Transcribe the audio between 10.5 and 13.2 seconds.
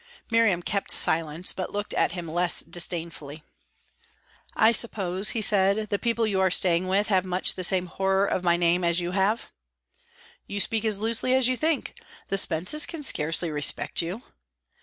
speak as loosely as you think. The Spences can